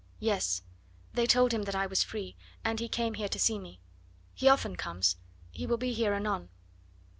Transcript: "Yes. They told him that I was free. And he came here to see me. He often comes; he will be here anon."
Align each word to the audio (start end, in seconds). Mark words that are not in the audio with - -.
"Yes. 0.19 0.63
They 1.13 1.27
told 1.27 1.53
him 1.53 1.61
that 1.65 1.75
I 1.75 1.85
was 1.85 2.01
free. 2.01 2.35
And 2.63 2.79
he 2.79 2.87
came 2.89 3.13
here 3.13 3.27
to 3.29 3.37
see 3.37 3.59
me. 3.59 3.81
He 4.33 4.49
often 4.49 4.75
comes; 4.75 5.17
he 5.51 5.67
will 5.67 5.77
be 5.77 5.93
here 5.93 6.15
anon." 6.15 6.49